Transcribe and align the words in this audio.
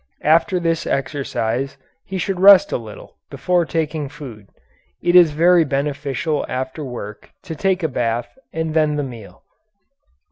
After 0.25 0.59
this 0.59 0.87
exercise 0.87 1.77
he 2.03 2.17
should 2.17 2.39
rest 2.39 2.71
a 2.71 2.77
little 2.79 3.17
before 3.29 3.65
taking 3.67 4.09
food. 4.09 4.47
It 4.99 5.15
is 5.15 5.29
very 5.29 5.63
beneficial 5.63 6.43
after 6.49 6.83
work 6.83 7.29
to 7.43 7.53
take 7.55 7.83
a 7.83 7.87
bath 7.87 8.35
and 8.51 8.73
then 8.73 8.95
the 8.95 9.03
meal. 9.03 9.43